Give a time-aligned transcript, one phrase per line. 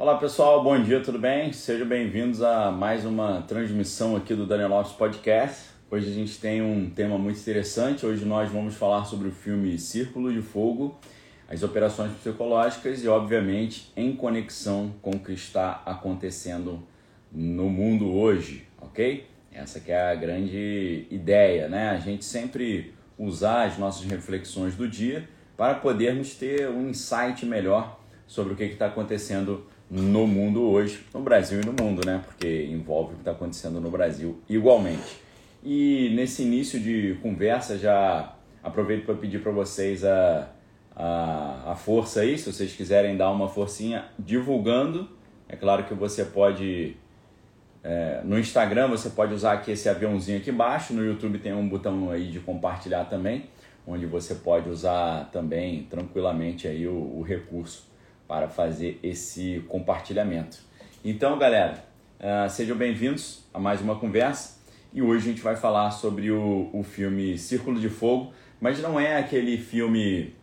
[0.00, 1.52] Olá pessoal, bom dia, tudo bem?
[1.52, 5.70] Sejam bem-vindos a mais uma transmissão aqui do Daniel Lopes Podcast.
[5.90, 8.06] Hoje a gente tem um tema muito interessante.
[8.06, 10.96] Hoje nós vamos falar sobre o filme Círculo de Fogo,
[11.48, 16.80] as operações psicológicas e, obviamente, em conexão com o que está acontecendo
[17.32, 19.26] no mundo hoje, ok?
[19.50, 21.90] Essa que é a grande ideia, né?
[21.90, 27.98] A gente sempre usar as nossas reflexões do dia para podermos ter um insight melhor
[28.28, 32.22] sobre o que está acontecendo no mundo hoje, no Brasil e no mundo, né?
[32.24, 35.20] Porque envolve o que está acontecendo no Brasil igualmente.
[35.64, 40.50] E nesse início de conversa, já aproveito para pedir para vocês a,
[40.94, 45.08] a, a força aí, se vocês quiserem dar uma forcinha divulgando.
[45.48, 46.96] É claro que você pode.
[47.82, 51.66] É, no Instagram você pode usar aqui esse aviãozinho aqui embaixo, no YouTube tem um
[51.68, 53.44] botão aí de compartilhar também,
[53.86, 57.88] onde você pode usar também tranquilamente aí o, o recurso
[58.28, 60.58] para fazer esse compartilhamento.
[61.02, 61.82] Então, galera,
[62.20, 64.58] uh, sejam bem-vindos a mais uma conversa
[64.92, 69.00] e hoje a gente vai falar sobre o, o filme Círculo de Fogo, mas não
[69.00, 70.34] é aquele filme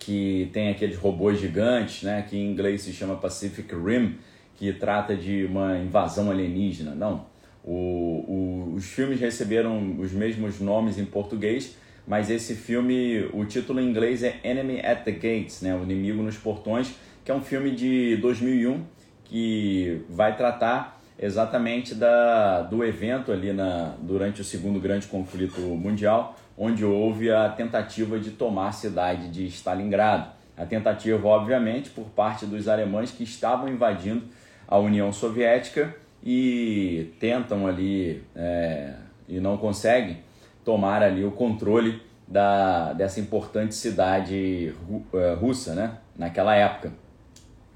[0.00, 4.16] que tem aqueles robôs gigantes, né, que em inglês se chama Pacific Rim,
[4.56, 6.94] que trata de uma invasão alienígena.
[6.94, 7.26] Não.
[7.62, 13.80] O, o, os filmes receberam os mesmos nomes em português, mas esse filme, o título
[13.80, 15.74] em inglês é Enemy at the Gates, né?
[15.74, 18.84] O Inimigo nos Portões, que é um filme de 2001
[19.24, 26.36] que vai tratar exatamente da, do evento ali na, durante o segundo grande conflito mundial,
[26.56, 30.30] onde houve a tentativa de tomar a cidade de Stalingrado.
[30.56, 34.24] A tentativa, obviamente, por parte dos alemães que estavam invadindo
[34.68, 38.94] a União Soviética e tentam ali é,
[39.28, 40.18] e não conseguem
[40.66, 44.74] tomar ali o controle da, dessa importante cidade
[45.14, 45.98] é, russa, né?
[46.18, 46.92] Naquela época.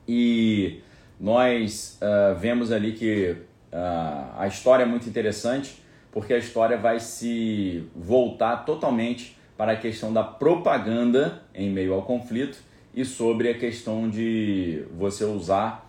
[0.09, 0.81] E
[1.21, 3.37] nós uh, vemos ali que
[3.73, 9.77] uh, a história é muito interessante, porque a história vai se voltar totalmente para a
[9.77, 12.59] questão da propaganda em meio ao conflito
[12.93, 15.89] e sobre a questão de você usar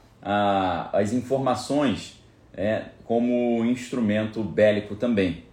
[0.93, 2.21] as informações
[2.53, 5.45] é, como instrumento bélico também,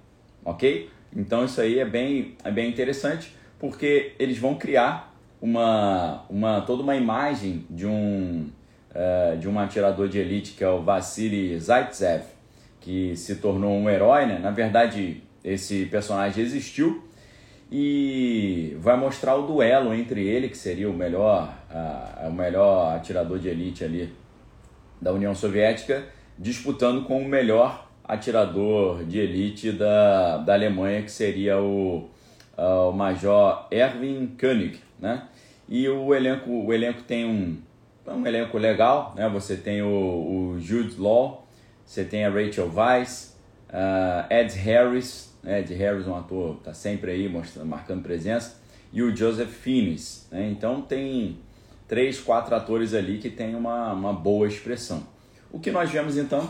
[0.44, 0.90] ok?
[1.14, 6.82] Então isso aí é bem, é bem interessante porque eles vão criar uma, uma toda
[6.82, 8.48] uma imagem de um
[8.90, 12.24] uh, de um atirador de elite que é o Vassili Zaitsev,
[12.80, 14.38] que se tornou um herói, né?
[14.38, 17.04] Na verdade, esse personagem existiu
[17.70, 23.38] e vai mostrar o duelo entre ele, que seria o melhor, uh, o melhor atirador
[23.38, 24.12] de elite ali
[25.00, 26.04] da União Soviética,
[26.38, 32.08] disputando com o melhor atirador de elite da, da Alemanha, que seria o,
[32.56, 35.24] uh, o Major Erwin König, né?
[35.68, 37.58] E o elenco, o elenco tem um,
[38.06, 39.28] um elenco legal, né?
[39.28, 41.46] Você tem o, o Jude Law,
[41.84, 43.36] você tem a Rachel Weisz,
[43.68, 45.60] uh, Ed Harris, né?
[45.60, 48.56] Ed Harris é um ator, tá sempre aí mostrando, marcando presença,
[48.90, 50.48] e o Joseph Fiennes, né?
[50.50, 51.38] Então tem
[51.86, 55.02] três, quatro atores ali que tem uma, uma boa expressão.
[55.52, 56.48] O que nós vemos então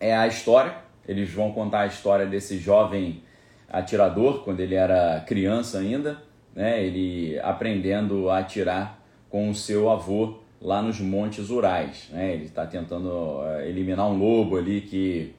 [0.00, 0.74] é a história.
[1.06, 3.22] Eles vão contar a história desse jovem
[3.68, 6.18] atirador quando ele era criança ainda,
[6.54, 6.82] né?
[6.84, 8.98] Ele aprendendo a atirar
[9.28, 12.34] com o seu avô lá nos Montes Urais, né?
[12.34, 15.34] Ele está tentando eh, eliminar um lobo ali que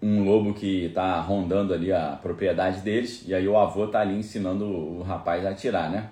[0.00, 4.16] um lobo que está rondando ali a propriedade deles e aí o avô está ali
[4.16, 6.10] ensinando o rapaz a atirar, né?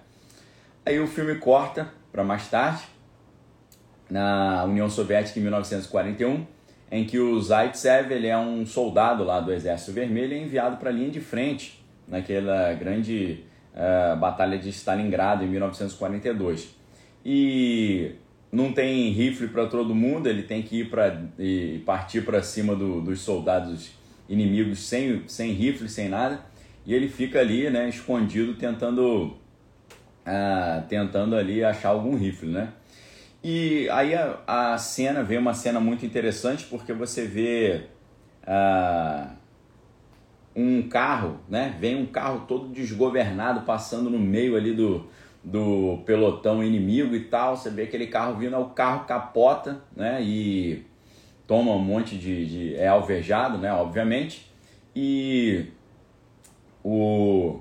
[0.84, 2.82] Aí o filme corta para mais tarde
[4.10, 6.55] na União Soviética em 1941
[6.90, 10.76] em que o Zaitsev ele é um soldado lá do Exército Vermelho e é enviado
[10.76, 16.74] para a linha de frente naquela grande uh, Batalha de Stalingrado em 1942.
[17.24, 18.12] E
[18.52, 22.76] não tem rifle para todo mundo, ele tem que ir para e partir para cima
[22.76, 23.90] do, dos soldados
[24.28, 26.40] inimigos sem, sem rifle, sem nada,
[26.84, 29.36] e ele fica ali, né, escondido tentando
[30.26, 32.72] uh, tentando ali achar algum rifle, né?
[33.48, 37.82] E aí a, a cena vê uma cena muito interessante porque você vê
[38.42, 39.30] uh,
[40.56, 41.76] um carro, né?
[41.78, 45.06] Vem um carro todo desgovernado passando no meio ali do,
[45.44, 47.56] do pelotão inimigo e tal.
[47.56, 50.20] Você vê aquele carro vindo, o carro capota, né?
[50.20, 50.84] E
[51.46, 53.72] toma um monte de, de é alvejado, né?
[53.72, 54.50] Obviamente.
[54.92, 55.66] E
[56.82, 57.60] o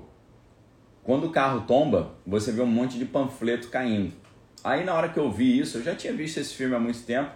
[1.04, 4.25] quando o carro tomba, você vê um monte de panfleto caindo.
[4.66, 7.00] Aí na hora que eu vi isso, eu já tinha visto esse filme há muito
[7.04, 7.30] tempo,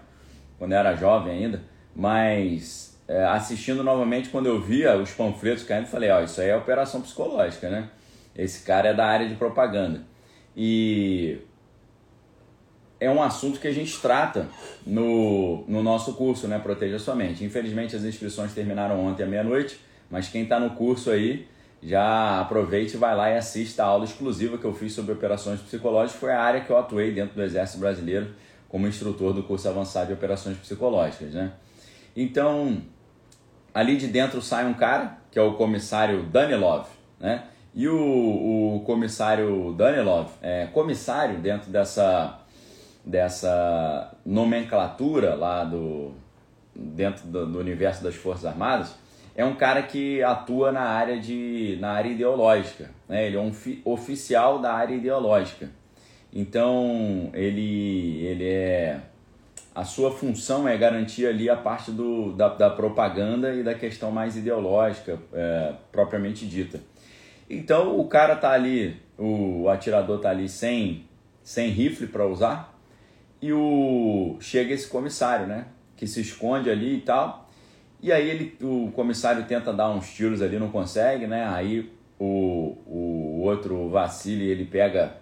[0.59, 1.63] quando eu era jovem ainda,
[1.95, 6.57] mas é, assistindo novamente, quando eu via os panfletos caindo, falei, ó, isso aí é
[6.57, 7.89] operação psicológica, né?
[8.35, 10.03] Esse cara é da área de propaganda.
[10.57, 11.39] E
[12.99, 14.49] é um assunto que a gente trata
[14.85, 16.59] no, no nosso curso, né?
[16.59, 17.45] Proteja Sua Mente.
[17.45, 19.79] Infelizmente as inscrições terminaram ontem à meia-noite,
[20.11, 21.47] mas quem está no curso aí,
[21.83, 25.61] já aproveite e vai lá e assista a aula exclusiva que eu fiz sobre operações
[25.61, 26.21] psicológicas.
[26.21, 28.29] Foi a área que eu atuei dentro do Exército Brasileiro
[28.69, 31.53] como instrutor do curso avançado de operações psicológicas, né?
[32.17, 32.83] Então,
[33.75, 36.87] ali de dentro sai um cara, que é o comissário Danilov,
[37.19, 37.45] né?
[37.75, 42.41] E o, o comissário Danilov é comissário dentro dessa,
[43.05, 46.13] dessa nomenclatura lá do,
[46.75, 48.95] dentro do, do, universo das Forças Armadas,
[49.41, 52.91] é um cara que atua na área, de, na área ideológica.
[53.09, 53.27] Né?
[53.27, 53.53] Ele é um
[53.87, 55.71] oficial da área ideológica.
[56.31, 59.01] Então, ele, ele é.
[59.75, 64.11] A sua função é garantir ali a parte do, da, da propaganda e da questão
[64.11, 66.81] mais ideológica, é, propriamente dita.
[67.49, 71.05] Então, o cara tá ali, o, atirador tá ali sem,
[71.43, 72.79] sem rifle para usar,
[73.41, 75.67] e o chega esse comissário, né?
[75.97, 77.50] Que se esconde ali e tal.
[78.03, 81.47] E aí ele, o comissário tenta dar uns tiros ali, não consegue, né?
[81.47, 85.19] Aí o, o outro vacile, ele pega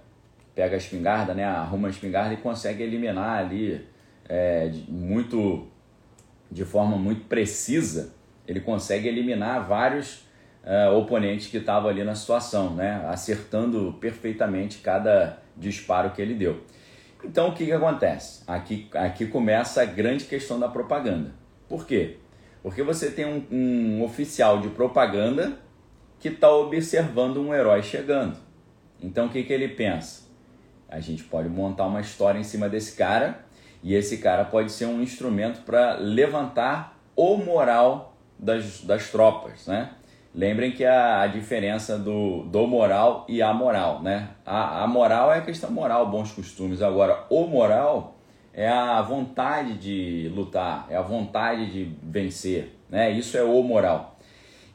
[0.54, 1.44] pega a espingarda, né?
[1.44, 3.86] Arruma a espingarda e consegue eliminar ali
[4.28, 5.68] é, muito
[6.50, 8.14] de forma muito precisa.
[8.46, 10.26] Ele consegue eliminar vários
[10.64, 13.04] uh, oponentes que estavam ali na situação, né?
[13.08, 16.60] Acertando perfeitamente cada disparo que ele deu.
[17.22, 18.42] Então o que, que acontece?
[18.46, 21.32] Aqui, aqui começa a grande questão da propaganda.
[21.68, 22.16] Por quê?
[22.68, 25.58] Porque você tem um, um oficial de propaganda
[26.20, 28.36] que está observando um herói chegando.
[29.02, 30.28] Então o que, que ele pensa?
[30.86, 33.42] A gente pode montar uma história em cima desse cara
[33.82, 39.92] e esse cara pode ser um instrumento para levantar o moral das, das tropas, né?
[40.34, 44.28] Lembrem que a, a diferença do, do moral e a moral, né?
[44.44, 46.82] A, a moral é a questão moral, bons costumes.
[46.82, 48.17] Agora, o moral
[48.58, 53.08] é a vontade de lutar, é a vontade de vencer, né?
[53.08, 54.18] Isso é o moral.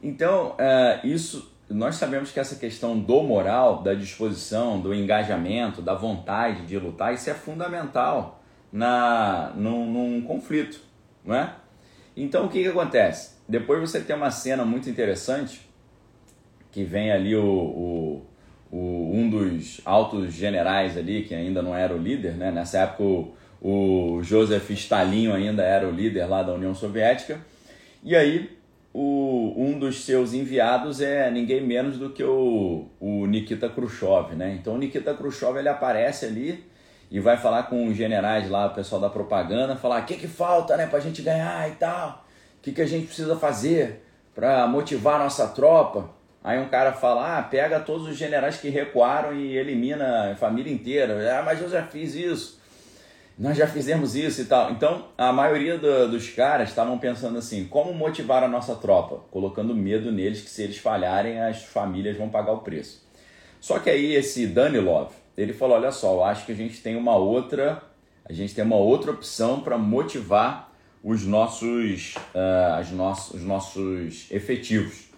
[0.02, 5.94] Então, uh, isso nós sabemos que essa questão do moral, da disposição, do engajamento, da
[5.94, 8.42] vontade de lutar, isso é fundamental
[8.72, 10.80] na, num, num conflito,
[11.26, 11.54] não é?
[12.16, 13.36] Então o que, que acontece?
[13.50, 15.70] Depois você tem uma cena muito interessante
[16.72, 18.26] que vem ali o, o,
[18.72, 22.50] o, um dos altos generais ali, que ainda não era o líder, né?
[22.50, 27.40] nessa época o, o Joseph Stalin ainda era o líder lá da União Soviética,
[28.04, 28.58] e aí
[28.94, 34.58] o, um dos seus enviados é ninguém menos do que o, o Nikita Khrushchev, né?
[34.60, 36.62] Então o Nikita Khrushchev ele aparece ali
[37.10, 40.28] e vai falar com os generais lá, o pessoal da propaganda, falar o que, que
[40.28, 42.26] falta né, para a gente ganhar e tal,
[42.60, 44.04] o que, que a gente precisa fazer
[44.36, 46.10] para motivar nossa tropa.
[46.44, 50.74] Aí um cara fala, ah, pega todos os generais que recuaram e elimina a família
[50.74, 51.40] inteira.
[51.40, 52.63] Ah, mas eu já fiz isso
[53.38, 54.72] nós já fizemos isso e tal.
[54.72, 59.22] Então, a maioria do, dos caras estavam pensando assim: como motivar a nossa tropa?
[59.32, 63.04] Colocando medo neles que se eles falharem, as famílias vão pagar o preço.
[63.60, 66.96] Só que aí esse Danilov, ele falou: olha só, eu acho que a gente tem
[66.96, 67.82] uma outra,
[68.24, 70.72] a gente tem uma outra opção para motivar
[71.04, 75.10] os nossos, uh, as nossos, os nossos efetivos.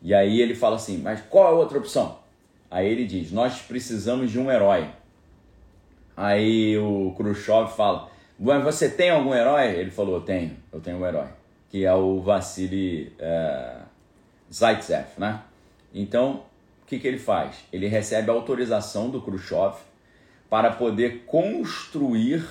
[0.00, 2.20] E aí ele fala assim: mas qual é a outra opção?
[2.70, 4.88] Aí ele diz: nós precisamos de um herói.
[6.20, 8.10] Aí o Khrushchev fala:
[8.64, 9.68] você tem algum herói?
[9.76, 11.28] Ele falou: tenho, eu tenho um herói,
[11.70, 13.76] que é o Vassili é,
[14.52, 15.40] Zaitsev, né?
[15.94, 16.42] Então,
[16.82, 17.64] o que, que ele faz?
[17.72, 19.76] Ele recebe autorização do Khrushchev
[20.50, 22.44] para poder construir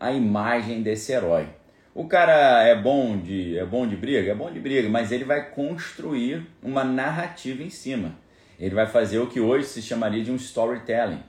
[0.00, 1.46] a imagem desse herói.
[1.94, 5.22] O cara é bom de é bom de briga, é bom de briga, mas ele
[5.22, 8.16] vai construir uma narrativa em cima.
[8.58, 11.22] Ele vai fazer o que hoje se chamaria de um storytelling.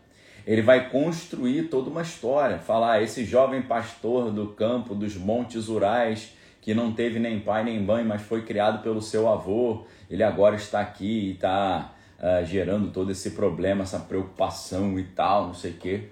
[0.45, 5.67] Ele vai construir toda uma história, falar ah, esse jovem pastor do campo dos montes
[5.67, 6.33] Urais
[6.65, 10.55] que não teve nem pai nem mãe, mas foi criado pelo seu avô, ele agora
[10.55, 15.71] está aqui e está uh, gerando todo esse problema, essa preocupação e tal, não sei
[15.71, 16.03] o quê.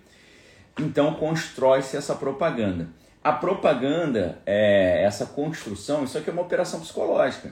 [0.80, 2.88] Então constrói-se essa propaganda.
[3.24, 7.52] A propaganda, é essa construção, isso aqui é uma operação psicológica.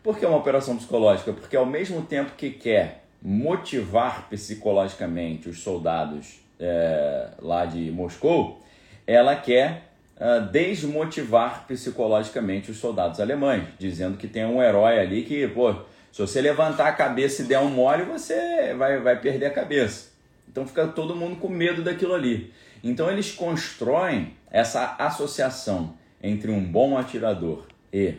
[0.00, 1.32] Por que é uma operação psicológica?
[1.32, 8.62] Porque ao mesmo tempo que quer motivar psicologicamente os soldados é, lá de Moscou,
[9.06, 15.46] ela quer uh, desmotivar psicologicamente os soldados alemães, dizendo que tem um herói ali que,
[15.48, 15.72] pô,
[16.12, 20.10] se você levantar a cabeça e der um mole, você vai, vai perder a cabeça.
[20.48, 22.52] Então fica todo mundo com medo daquilo ali.
[22.82, 28.14] Então eles constroem essa associação entre um bom atirador e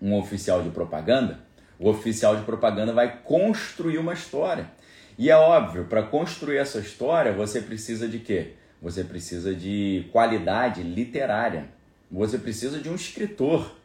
[0.00, 1.40] um oficial de propaganda
[1.78, 4.70] o oficial de propaganda vai construir uma história.
[5.16, 8.54] E é óbvio, para construir essa história, você precisa de quê?
[8.80, 11.68] você precisa de qualidade literária,
[12.10, 13.76] você precisa de um escritor,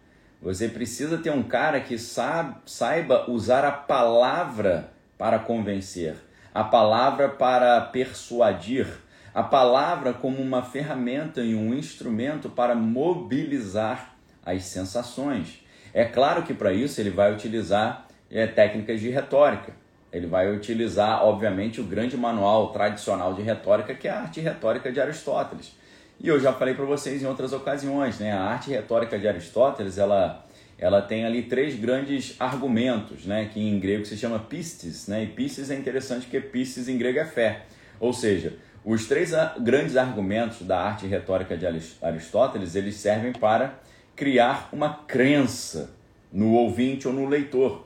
[0.41, 6.15] você precisa ter um cara que saiba usar a palavra para convencer,
[6.53, 8.87] a palavra para persuadir,
[9.33, 15.62] a palavra como uma ferramenta e um instrumento para mobilizar as sensações.
[15.93, 19.73] É claro que para isso ele vai utilizar é, técnicas de retórica.
[20.11, 24.91] Ele vai utilizar, obviamente, o grande manual tradicional de retórica, que é a arte retórica
[24.91, 25.75] de Aristóteles.
[26.19, 28.31] E eu já falei para vocês em outras ocasiões, né?
[28.31, 30.45] A arte retórica de Aristóteles, ela,
[30.77, 33.49] ela tem ali três grandes argumentos, né?
[33.51, 35.23] Que em grego se chama pistes, né?
[35.23, 37.63] E pistes é interessante porque pistes em grego é fé.
[37.99, 38.53] Ou seja,
[38.85, 39.31] os três
[39.61, 41.65] grandes argumentos da arte retórica de
[42.01, 43.79] Aristóteles, eles servem para
[44.15, 45.91] criar uma crença
[46.31, 47.85] no ouvinte ou no leitor.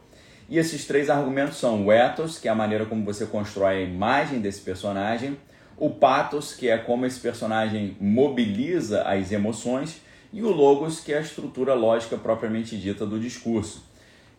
[0.50, 3.82] E esses três argumentos são o ethos, que é a maneira como você constrói a
[3.82, 5.38] imagem desse personagem,
[5.78, 11.18] o pathos, que é como esse personagem mobiliza as emoções, e o logos, que é
[11.18, 13.86] a estrutura lógica propriamente dita do discurso.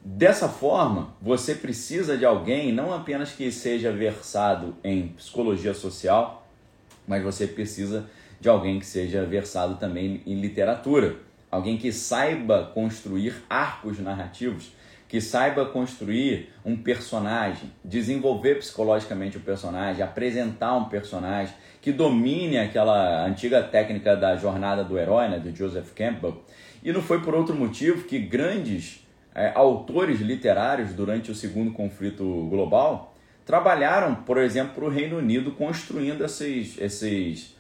[0.05, 6.47] Dessa forma, você precisa de alguém não apenas que seja versado em psicologia social,
[7.07, 8.09] mas você precisa
[8.41, 11.17] de alguém que seja versado também em literatura,
[11.51, 14.73] alguém que saiba construir arcos narrativos,
[15.09, 23.25] que saiba construir um personagem, desenvolver psicologicamente o personagem, apresentar um personagem, que domine aquela
[23.25, 26.43] antiga técnica da jornada do herói, né, do Joseph Campbell.
[26.83, 32.25] E não foi por outro motivo que grandes é, autores literários durante o segundo conflito
[32.51, 33.15] global
[33.47, 37.57] trabalharam, por exemplo, para o Reino Unido construindo esses, esses,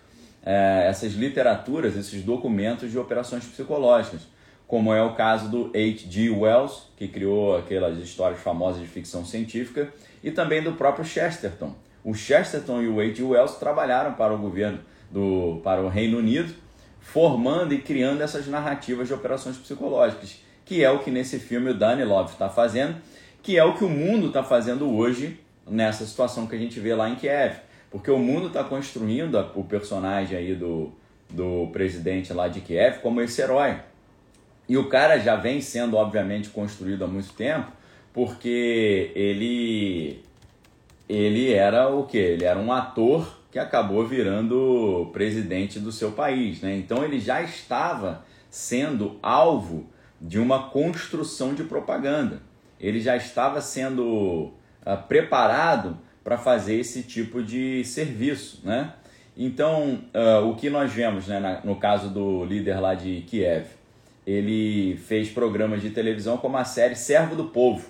[0.50, 4.22] é, essas literaturas, esses documentos de operações psicológicas,
[4.66, 6.30] como é o caso do H.G.
[6.30, 9.92] Wells, que criou aquelas histórias famosas de ficção científica,
[10.24, 11.74] e também do próprio Chesterton.
[12.02, 13.24] O Chesterton e o H.G.
[13.24, 16.54] Wells trabalharam para o governo do para o Reino Unido,
[16.98, 21.74] formando e criando essas narrativas de operações psicológicas, que é o que nesse filme o
[21.74, 22.96] Danilov está fazendo,
[23.42, 25.38] que é o que o mundo está fazendo hoje
[25.68, 27.67] nessa situação que a gente vê lá em Kiev.
[27.90, 30.92] Porque o mundo está construindo o personagem aí do,
[31.30, 33.78] do presidente lá de Kiev como esse herói.
[34.68, 37.72] E o cara já vem sendo, obviamente, construído há muito tempo,
[38.12, 40.22] porque ele
[41.08, 42.18] ele era o que?
[42.18, 46.76] Ele era um ator que acabou virando presidente do seu país, né?
[46.76, 49.86] Então ele já estava sendo alvo
[50.20, 52.42] de uma construção de propaganda.
[52.78, 54.52] Ele já estava sendo
[54.84, 58.92] uh, preparado para fazer esse tipo de serviço, né?
[59.34, 63.64] Então, uh, o que nós vemos né, na, no caso do líder lá de Kiev,
[64.26, 67.88] ele fez programas de televisão como a série Servo do Povo.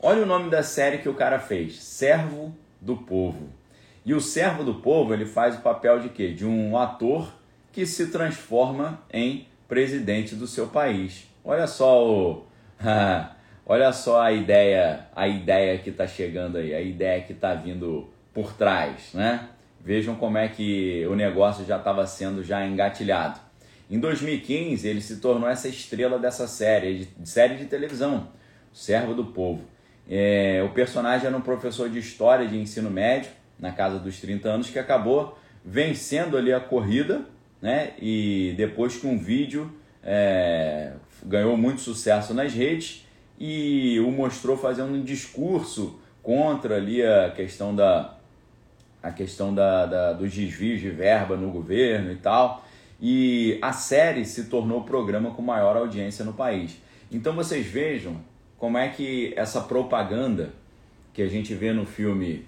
[0.00, 3.48] Olha o nome da série que o cara fez, Servo do Povo.
[4.06, 6.32] E o Servo do Povo, ele faz o papel de quê?
[6.32, 7.34] De um ator
[7.72, 11.24] que se transforma em presidente do seu país.
[11.44, 12.46] Olha só o
[13.72, 18.06] Olha só a ideia, a ideia que está chegando aí, a ideia que está vindo
[18.34, 19.48] por trás, né?
[19.82, 23.40] Vejam como é que o negócio já estava sendo já engatilhado.
[23.90, 28.28] Em 2015, ele se tornou essa estrela dessa série, de, série de televisão,
[28.74, 29.62] Servo do Povo.
[30.06, 34.50] É, o personagem era um professor de história de ensino médio, na casa dos 30
[34.50, 37.22] anos, que acabou vencendo ali a corrida,
[37.62, 37.94] né?
[37.98, 39.72] E depois que um vídeo
[40.04, 40.92] é,
[41.24, 43.06] ganhou muito sucesso nas redes,
[43.38, 48.14] e o mostrou fazendo um discurso contra ali a questão da
[49.02, 52.64] a questão da, da, dos desvios de verba no governo e tal.
[53.00, 56.80] E a série se tornou o programa com maior audiência no país.
[57.10, 58.16] Então vocês vejam
[58.56, 60.50] como é que essa propaganda
[61.12, 62.46] que a gente vê no filme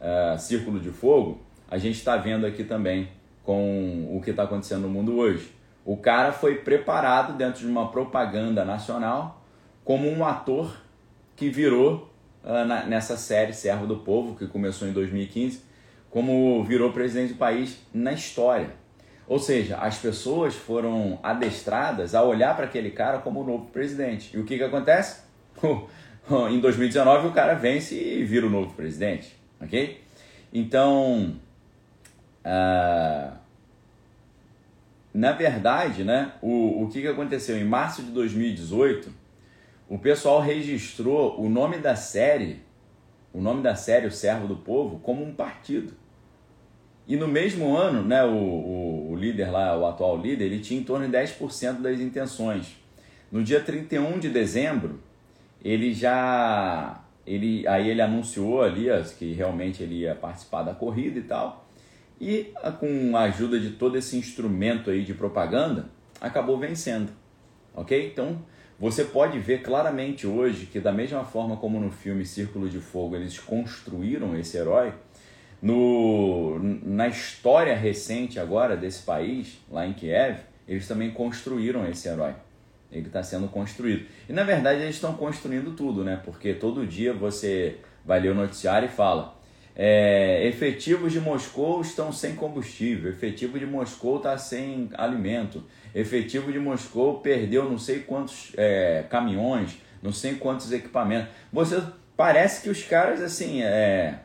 [0.00, 3.08] uh, Círculo de Fogo, a gente está vendo aqui também
[3.42, 5.50] com o que está acontecendo no mundo hoje.
[5.84, 9.37] O cara foi preparado dentro de uma propaganda nacional
[9.88, 10.76] como um ator
[11.34, 12.12] que virou
[12.44, 15.62] uh, na, nessa série Servo do Povo, que começou em 2015,
[16.10, 18.68] como virou presidente do país na história.
[19.26, 24.36] Ou seja, as pessoas foram adestradas a olhar para aquele cara como o novo presidente.
[24.36, 25.22] E o que, que acontece?
[26.50, 30.02] em 2019 o cara vence e vira o novo presidente, ok?
[30.52, 31.34] Então,
[32.44, 33.32] uh,
[35.14, 37.56] na verdade, né, o, o que, que aconteceu?
[37.56, 39.27] Em março de 2018,
[39.88, 42.60] o pessoal registrou o nome da série,
[43.32, 45.94] o nome da série O Servo do Povo, como um partido.
[47.06, 50.78] E no mesmo ano, né, o, o, o líder lá, o atual líder, ele tinha
[50.78, 52.76] em torno de 10% das intenções.
[53.32, 55.00] No dia 31 de dezembro,
[55.64, 57.02] ele já.
[57.26, 58.86] Ele, aí ele anunciou ali
[59.18, 61.66] que realmente ele ia participar da corrida e tal.
[62.18, 65.90] e com a ajuda de todo esse instrumento aí de propaganda,
[66.20, 67.10] acabou vencendo.
[67.74, 68.10] Ok?
[68.10, 68.38] Então
[68.78, 73.16] você pode ver claramente hoje que, da mesma forma como no filme Círculo de Fogo
[73.16, 74.92] eles construíram esse herói,
[75.60, 82.34] no, na história recente agora desse país, lá em Kiev, eles também construíram esse herói.
[82.92, 84.06] Ele está sendo construído.
[84.28, 86.20] E na verdade eles estão construindo tudo, né?
[86.24, 89.37] Porque todo dia você vai ler o noticiário e fala:
[89.80, 95.62] é, efetivos de Moscou estão sem combustível, efetivo de Moscou está sem alimento,
[95.94, 101.28] efetivo de Moscou perdeu não sei quantos é, caminhões, não sei quantos equipamentos.
[101.52, 101.80] Você
[102.16, 104.18] parece que os caras assim, é,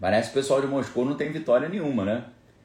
[0.00, 2.24] parece que o pessoal de Moscou não tem vitória nenhuma, né?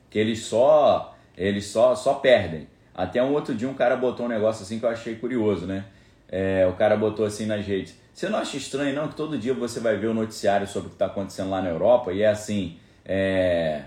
[0.10, 2.70] Que eles só eles só só perdem.
[2.96, 5.84] Até um outro dia um cara botou um negócio assim que eu achei curioso, né?
[6.30, 7.94] É, o cara botou assim nas redes.
[8.20, 10.90] Você não acha estranho não que todo dia você vai ver o noticiário sobre o
[10.90, 13.84] que está acontecendo lá na Europa e é assim, é,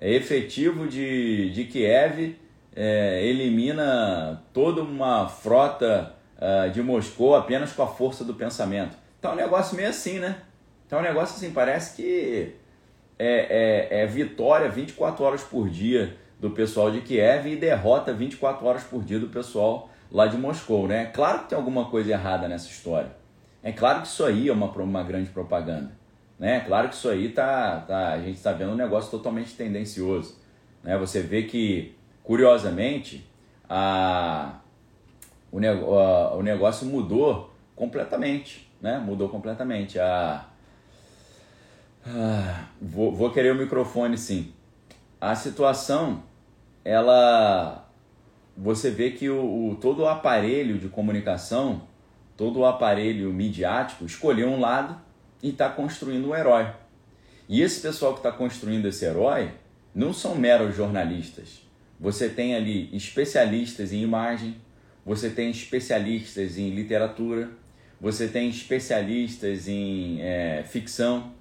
[0.00, 2.36] é efetivo de, de Kiev
[2.76, 8.96] é, elimina toda uma frota uh, de Moscou apenas com a força do pensamento.
[9.20, 10.36] Tá um negócio meio assim, né?
[10.88, 12.54] Tá um negócio assim, parece que
[13.18, 18.64] é, é, é vitória 24 horas por dia do pessoal de Kiev e derrota 24
[18.64, 21.06] horas por dia do pessoal lá de Moscou, né?
[21.06, 23.21] Claro que tem alguma coisa errada nessa história.
[23.62, 25.92] É claro que isso aí é uma, uma grande propaganda.
[26.38, 26.60] Né?
[26.60, 30.36] Claro que isso aí tá, tá a gente está vendo um negócio totalmente tendencioso.
[30.82, 30.98] Né?
[30.98, 33.24] Você vê que, curiosamente,
[33.68, 34.58] a,
[35.52, 35.58] o,
[35.96, 38.68] a, o negócio mudou completamente.
[38.80, 38.98] Né?
[38.98, 40.00] Mudou completamente.
[40.00, 40.44] A,
[42.04, 44.52] a, vou, vou querer o microfone sim.
[45.20, 46.24] A situação
[46.84, 47.88] ela
[48.56, 51.82] você vê que o, o, todo o aparelho de comunicação,
[52.42, 55.00] todo o aparelho midiático escolheu um lado
[55.40, 56.66] e está construindo um herói.
[57.48, 59.52] E esse pessoal que está construindo esse herói
[59.94, 61.62] não são meros jornalistas.
[62.00, 64.56] Você tem ali especialistas em imagem,
[65.06, 67.48] você tem especialistas em literatura,
[68.00, 71.32] você tem especialistas em é, ficção,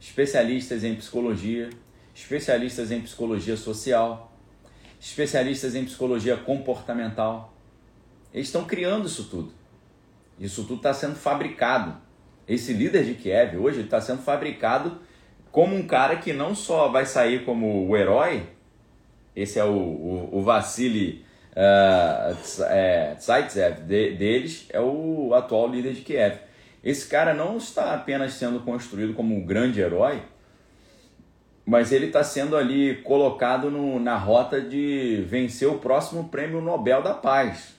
[0.00, 1.68] especialistas em psicologia,
[2.14, 4.32] especialistas em psicologia social
[4.98, 7.54] especialistas em psicologia comportamental.
[8.32, 9.57] Eles estão criando isso tudo.
[10.38, 11.96] Isso tudo está sendo fabricado.
[12.46, 14.98] Esse líder de Kiev hoje está sendo fabricado
[15.50, 18.42] como um cara que não só vai sair como o herói,
[19.34, 26.02] esse é o, o, o Vassili uh, Zaitsev de, deles, é o atual líder de
[26.02, 26.38] Kiev.
[26.82, 30.22] Esse cara não está apenas sendo construído como um grande herói,
[31.66, 37.02] mas ele está sendo ali colocado no, na rota de vencer o próximo prêmio Nobel
[37.02, 37.77] da Paz.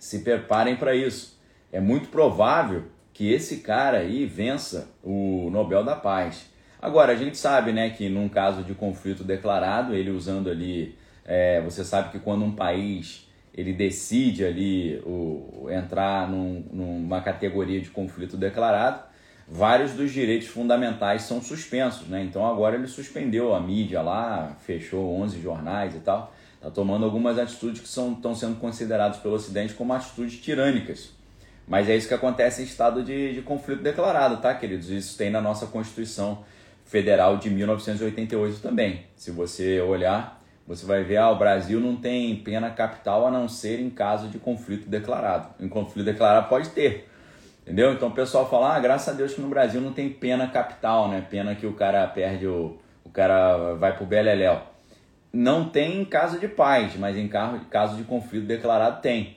[0.00, 1.38] Se preparem para isso.
[1.70, 6.50] É muito provável que esse cara aí vença o Nobel da Paz.
[6.80, 10.96] Agora, a gente sabe né, que num caso de conflito declarado, ele usando ali.
[11.24, 17.80] É, você sabe que quando um país ele decide ali o, entrar num, numa categoria
[17.80, 19.02] de conflito declarado,
[19.46, 22.22] vários dos direitos fundamentais são suspensos, né?
[22.22, 27.38] Então agora ele suspendeu a mídia lá, fechou 11 jornais e tal, está tomando algumas
[27.38, 31.10] atitudes que são, estão sendo consideradas pelo Ocidente como atitudes tirânicas.
[31.66, 34.90] Mas é isso que acontece em estado de, de conflito declarado, tá, queridos?
[34.90, 36.44] Isso tem na nossa Constituição
[36.84, 39.04] Federal de 1988 também.
[39.16, 43.48] Se você olhar, você vai ver, ah, o Brasil não tem pena capital a não
[43.48, 45.48] ser em caso de conflito declarado.
[45.58, 47.08] Em conflito declarado pode ter,
[47.62, 47.92] Entendeu?
[47.92, 51.08] Então o pessoal fala, ah, graças a Deus que no Brasil não tem pena capital,
[51.08, 51.24] né?
[51.30, 52.78] Pena que o cara perde o.
[53.04, 54.60] o cara vai pro Beleléu.
[55.32, 59.36] Não tem em caso de paz, mas em caso de conflito declarado tem.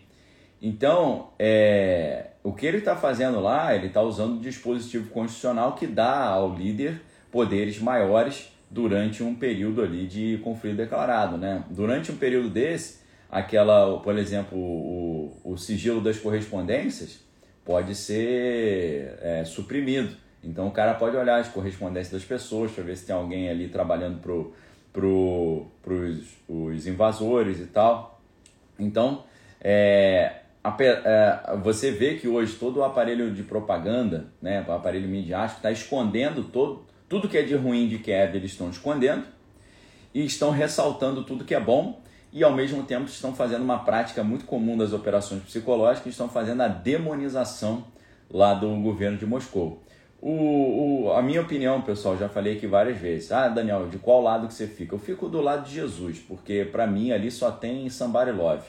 [0.61, 5.85] Então, é, o que ele está fazendo lá, ele está usando o dispositivo constitucional que
[5.85, 7.01] dá ao líder
[7.31, 11.63] poderes maiores durante um período ali de conflito declarado, né?
[11.69, 17.19] Durante um período desse, aquela, por exemplo, o, o sigilo das correspondências,
[17.65, 20.15] pode ser é, suprimido.
[20.43, 23.69] Então o cara pode olhar as correspondências das pessoas para ver se tem alguém ali
[23.69, 24.53] trabalhando pro,
[24.93, 28.21] pro, pros os invasores e tal.
[28.79, 29.23] Então
[29.59, 35.09] é, a, é, você vê que hoje todo o aparelho de propaganda, né, o aparelho
[35.09, 39.25] midiático, está escondendo todo, tudo que é de ruim de Kiev, eles estão escondendo
[40.13, 42.01] e estão ressaltando tudo que é bom
[42.31, 46.61] e ao mesmo tempo estão fazendo uma prática muito comum das operações psicológicas, estão fazendo
[46.61, 47.85] a demonização
[48.29, 49.81] lá do governo de Moscou.
[50.25, 53.29] O, o, a minha opinião, pessoal, já falei aqui várias vezes.
[53.29, 54.95] Ah, Daniel, de qual lado que você fica?
[54.95, 58.63] Eu fico do lado de Jesus, porque para mim ali só tem somebody love.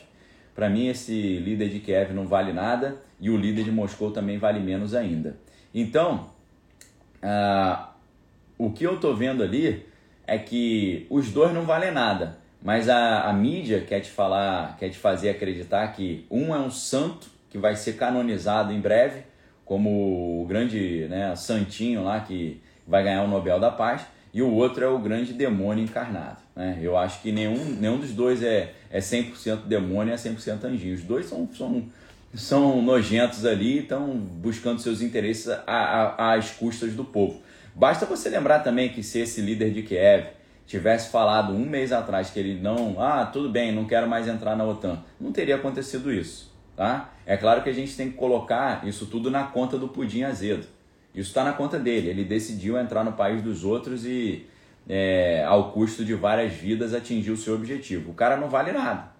[0.52, 4.36] Para mim esse líder de Kiev não vale nada e o líder de Moscou também
[4.36, 5.36] vale menos ainda.
[5.72, 6.26] Então,
[7.22, 7.90] ah,
[8.58, 9.86] o que eu estou vendo ali
[10.26, 14.88] é que os dois não valem nada, mas a, a mídia quer te falar, quer
[14.88, 19.22] te fazer acreditar que um é um santo que vai ser canonizado em breve,
[19.64, 24.52] como o grande né, santinho lá que vai ganhar o Nobel da Paz, e o
[24.52, 26.38] outro é o grande demônio encarnado.
[26.56, 26.78] Né?
[26.82, 30.94] Eu acho que nenhum, nenhum dos dois é, é 100% demônio e é 100% anjinho.
[30.94, 31.84] Os dois são, são,
[32.34, 37.40] são nojentos ali estão buscando seus interesses às custas do povo.
[37.74, 40.26] Basta você lembrar também que se esse líder de Kiev
[40.66, 44.56] tivesse falado um mês atrás que ele não, ah, tudo bem, não quero mais entrar
[44.56, 47.10] na OTAN, não teria acontecido isso, tá?
[47.26, 50.66] É claro que a gente tem que colocar isso tudo na conta do pudim azedo.
[51.14, 52.08] Isso está na conta dele.
[52.08, 54.46] Ele decidiu entrar no país dos outros e,
[54.88, 58.10] é, ao custo de várias vidas, atingir o seu objetivo.
[58.10, 59.12] O cara não vale nada.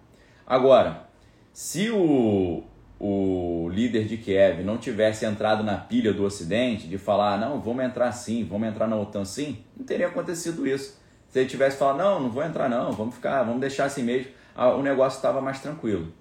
[0.45, 1.07] Agora,
[1.53, 2.63] se o,
[2.99, 7.83] o líder de Kiev não tivesse entrado na pilha do Ocidente de falar, não, vamos
[7.83, 10.99] entrar sim, vamos entrar na OTAN sim, não teria acontecido isso.
[11.29, 14.31] Se ele tivesse falado, não, não vou entrar não, vamos ficar, vamos deixar assim mesmo,
[14.55, 16.13] o negócio estava mais tranquilo.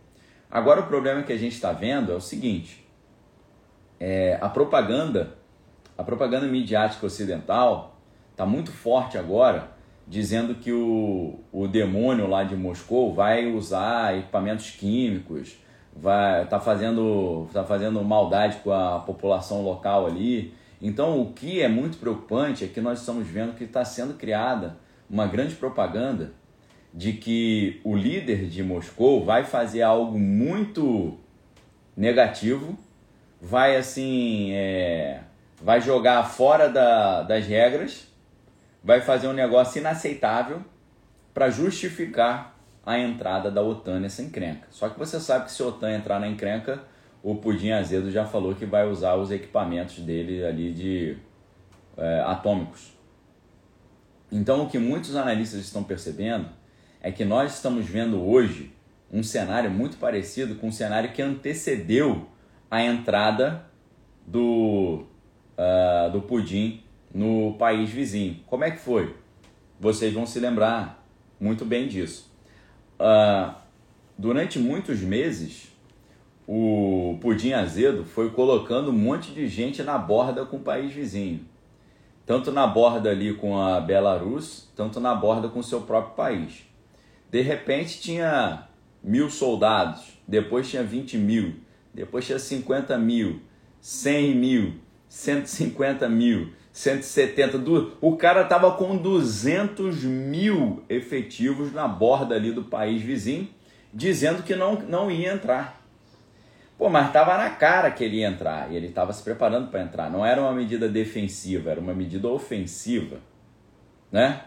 [0.55, 2.87] Agora o problema que a gente está vendo é o seguinte,
[3.99, 5.35] é, a propaganda,
[5.99, 7.99] a propaganda midiática ocidental
[8.31, 9.73] está muito forte agora,
[10.07, 15.57] dizendo que o, o demônio lá de Moscou vai usar equipamentos químicos,
[15.93, 20.55] vai tá fazendo tá fazendo maldade com a população local ali.
[20.81, 24.77] Então, o que é muito preocupante é que nós estamos vendo que está sendo criada
[25.11, 26.33] uma grande propaganda
[26.94, 31.18] de que o líder de Moscou vai fazer algo muito
[31.96, 32.78] negativo,
[33.42, 35.20] vai assim, é,
[35.61, 38.07] vai jogar fora da, das regras,
[38.83, 40.62] vai fazer um negócio inaceitável
[41.33, 44.68] para justificar a entrada da OTAN nessa encrenca.
[44.70, 46.80] Só que você sabe que se a OTAN entrar na encrenca,
[47.24, 51.16] o Pudim Azedo já falou que vai usar os equipamentos dele ali de
[51.96, 52.92] é, atômicos.
[54.30, 56.48] Então o que muitos analistas estão percebendo
[57.05, 58.73] é que nós estamos vendo hoje
[59.12, 62.27] um cenário muito parecido com o cenário que antecedeu
[62.71, 63.67] a entrada
[64.27, 65.05] do,
[65.59, 66.83] uh, do Pudim
[67.14, 68.40] no país vizinho.
[68.47, 69.14] Como é que foi?
[69.79, 71.07] Vocês vão se lembrar
[71.38, 72.35] muito bem disso
[72.99, 73.55] uh,
[74.17, 75.69] durante muitos meses,
[76.49, 81.47] o Pudim Azedo foi colocando um monte de gente na borda com o país vizinho.
[82.27, 86.64] Tanto na borda ali com a Belarus, tanto na borda com o seu próprio país.
[87.35, 88.68] De repente tinha
[89.03, 91.55] mil soldados, depois tinha 20 mil,
[91.92, 93.40] depois tinha 50 mil,
[93.81, 94.75] 100 mil,
[95.09, 97.61] 150 mil, 170.
[98.01, 103.49] O cara tava com 200 mil efetivos na borda ali do país vizinho,
[103.92, 105.83] dizendo que não, não ia entrar.
[106.79, 109.83] Pô, mas tava na cara que ele ia entrar e ele estava se preparando para
[109.83, 110.09] entrar.
[110.09, 113.16] Não era uma medida defensiva, era uma medida ofensiva,
[114.12, 114.42] né?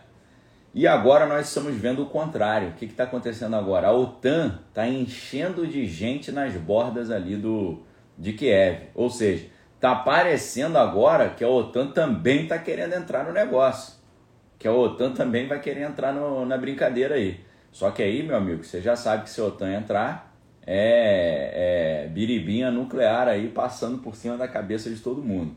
[0.78, 2.70] E agora nós estamos vendo o contrário.
[2.70, 3.88] O que está acontecendo agora?
[3.88, 7.80] A OTAN está enchendo de gente nas bordas ali do
[8.16, 9.48] de Kiev, ou seja,
[9.80, 13.96] Tá parecendo agora que a OTAN também está querendo entrar no negócio.
[14.58, 17.40] Que a OTAN também vai querer entrar no, na brincadeira aí.
[17.72, 20.36] Só que aí, meu amigo, você já sabe que se a OTAN entrar,
[20.66, 25.56] é, é biribinha nuclear aí passando por cima da cabeça de todo mundo.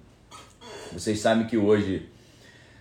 [0.93, 2.11] Vocês sabem que hoje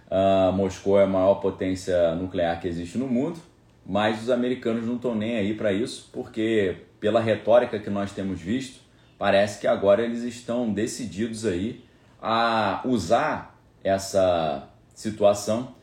[0.09, 3.39] uh, Moscou é a maior potência nuclear que existe no mundo,
[3.85, 8.39] mas os americanos não estão nem aí para isso, porque pela retórica que nós temos
[8.39, 8.81] visto,
[9.17, 11.83] parece que agora eles estão decididos aí
[12.21, 15.75] a usar essa situação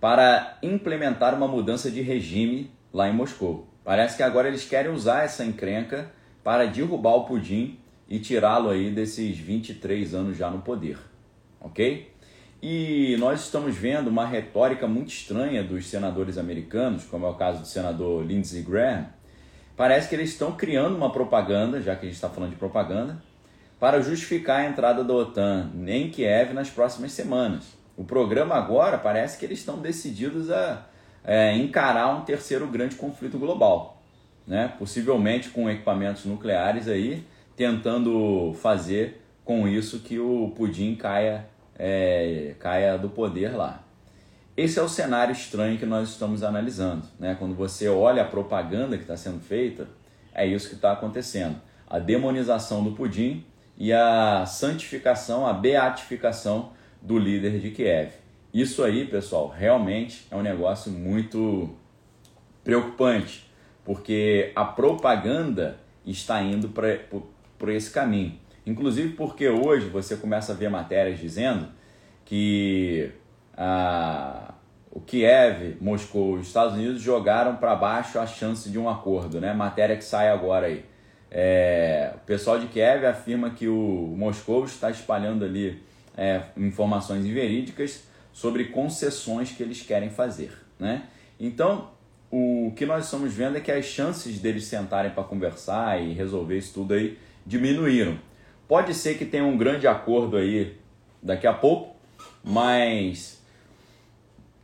[0.00, 3.68] para implementar uma mudança de regime lá em Moscou.
[3.84, 6.10] Parece que agora eles querem usar essa encrenca
[6.42, 10.98] para derrubar o Pudim e tirá-lo aí desses 23 anos já no poder,
[11.60, 12.10] ok?
[12.62, 17.60] E nós estamos vendo uma retórica muito estranha dos senadores americanos, como é o caso
[17.60, 19.06] do senador Lindsey Graham,
[19.74, 23.22] parece que eles estão criando uma propaganda, já que a gente está falando de propaganda,
[23.78, 27.64] para justificar a entrada da OTAN em Kiev nas próximas semanas.
[27.96, 30.86] O programa agora parece que eles estão decididos a
[31.24, 34.02] é, encarar um terceiro grande conflito global,
[34.46, 34.74] né?
[34.78, 37.24] possivelmente com equipamentos nucleares aí,
[37.56, 41.46] tentando fazer com isso que o Pudim caia,
[41.82, 43.82] é, caia do poder lá.
[44.54, 47.04] Esse é o cenário estranho que nós estamos analisando.
[47.18, 47.34] Né?
[47.38, 49.88] Quando você olha a propaganda que está sendo feita,
[50.34, 51.56] é isso que está acontecendo.
[51.88, 53.46] A demonização do pudim
[53.78, 58.12] e a santificação, a beatificação do líder de Kiev.
[58.52, 61.70] Isso aí, pessoal, realmente é um negócio muito
[62.62, 63.50] preocupante,
[63.86, 68.38] porque a propaganda está indo por esse caminho.
[68.66, 71.68] Inclusive porque hoje você começa a ver matérias dizendo
[72.24, 73.10] que
[73.56, 74.54] a
[74.92, 79.40] o Kiev, Moscou e os Estados Unidos jogaram para baixo a chance de um acordo,
[79.40, 79.54] né?
[79.54, 80.84] Matéria que sai agora aí.
[81.30, 85.80] É, o pessoal de Kiev afirma que o Moscou está espalhando ali
[86.16, 91.04] é, informações inverídicas sobre concessões que eles querem fazer, né?
[91.38, 91.90] Então,
[92.30, 96.58] o que nós estamos vendo é que as chances deles sentarem para conversar e resolver
[96.58, 98.18] isso tudo aí diminuíram.
[98.70, 100.76] Pode ser que tenha um grande acordo aí
[101.20, 101.96] daqui a pouco,
[102.44, 103.42] mas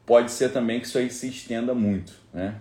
[0.07, 2.55] pode ser também que isso aí se estenda muito, né?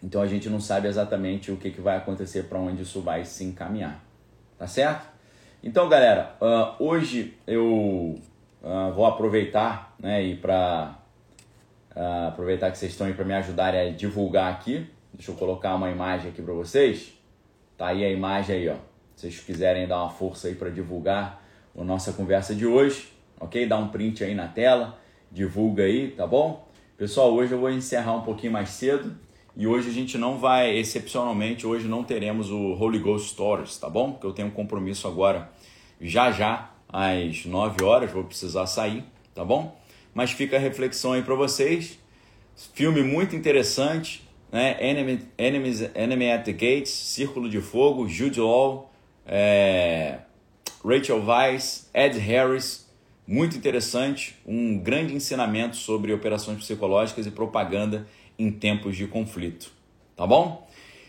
[0.00, 3.24] Então a gente não sabe exatamente o que, que vai acontecer, para onde isso vai
[3.24, 4.04] se encaminhar,
[4.56, 5.08] tá certo?
[5.64, 8.14] Então, galera, uh, hoje eu
[8.62, 10.96] uh, vou aproveitar, né, e para
[11.96, 14.88] uh, aproveitar que vocês estão aí para me ajudarem a divulgar aqui.
[15.12, 17.14] Deixa eu colocar uma imagem aqui para vocês.
[17.76, 18.76] Tá aí a imagem aí, ó.
[19.16, 21.42] Se vocês quiserem dar uma força aí para divulgar
[21.74, 23.08] a nossa conversa de hoje,
[23.40, 23.66] ok?
[23.66, 25.00] Dá um print aí na tela,
[25.32, 26.68] divulga aí, tá bom?
[26.98, 29.16] Pessoal, hoje eu vou encerrar um pouquinho mais cedo
[29.56, 33.88] e hoje a gente não vai, excepcionalmente, hoje não teremos o Holy Ghost Stories, tá
[33.88, 34.12] bom?
[34.12, 35.50] Porque eu tenho um compromisso agora
[35.98, 39.02] já já às 9 horas, vou precisar sair,
[39.34, 39.80] tá bom?
[40.12, 41.98] Mas fica a reflexão aí para vocês.
[42.74, 44.76] Filme muito interessante, né?
[44.78, 48.90] Enemy, Enemies, Enemy at the Gates, Círculo de Fogo, Jude Law,
[49.26, 50.20] é,
[50.84, 52.86] Rachel Weisz, Ed Harris,
[53.26, 58.06] muito interessante, um grande ensinamento sobre operações psicológicas e propaganda
[58.38, 59.72] em tempos de conflito.
[60.14, 60.66] Tá bom?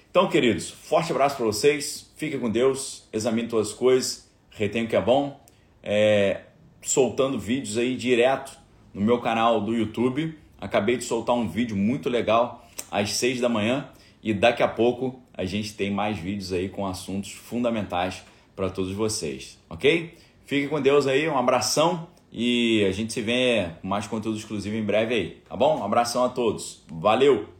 [0.09, 4.87] Então, queridos, forte abraço para vocês, fique com Deus, examine todas as coisas, retenha o
[4.87, 5.39] que é bom,
[5.83, 6.41] é,
[6.81, 8.57] soltando vídeos aí direto
[8.93, 10.35] no meu canal do YouTube.
[10.59, 13.89] Acabei de soltar um vídeo muito legal às 6 da manhã
[14.23, 18.23] e daqui a pouco a gente tem mais vídeos aí com assuntos fundamentais
[18.55, 20.17] para todos vocês, ok?
[20.45, 24.75] Fique com Deus aí, um abração e a gente se vê com mais conteúdo exclusivo
[24.75, 25.79] em breve aí, tá bom?
[25.79, 27.56] Um abração a todos, valeu!